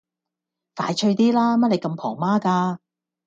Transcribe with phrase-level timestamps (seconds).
[0.75, 2.79] 快脆啲啦，乜你咁婆媽㗎